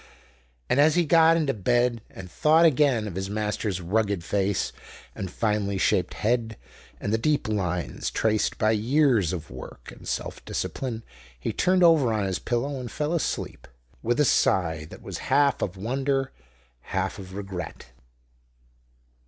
And 0.67 0.79
as 0.79 0.95
he 0.95 1.05
got 1.05 1.37
into 1.37 1.53
bed 1.53 2.01
and 2.09 2.27
thought 2.27 2.65
again 2.65 3.07
of 3.07 3.13
his 3.13 3.29
master's 3.29 3.79
rugged 3.81 4.23
face, 4.23 4.71
and 5.13 5.29
finely 5.29 5.77
shaped 5.77 6.15
head, 6.15 6.57
and 6.99 7.13
the 7.13 7.19
deep 7.19 7.47
lines 7.47 8.09
traced 8.09 8.57
by 8.57 8.71
years 8.71 9.31
of 9.31 9.51
work 9.51 9.91
and 9.91 10.07
self 10.07 10.43
discipline, 10.43 11.03
he 11.39 11.53
turned 11.53 11.83
over 11.83 12.11
on 12.11 12.25
his 12.25 12.39
pillow 12.39 12.79
and 12.79 12.91
fell 12.91 13.13
asleep 13.13 13.67
with 14.01 14.19
a 14.19 14.25
sigh 14.25 14.85
that 14.85 15.03
was 15.03 15.19
half 15.29 15.61
of 15.61 15.77
wonder, 15.77 16.31
half 16.79 17.19
of 17.19 17.35
regret. 17.35 17.89